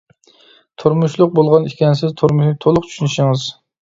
[0.83, 3.45] تۇرمۇشلۇق بولغان ئىكەنسىز، تۇرمۇشنى تولۇق چۈشىنىشىڭىز.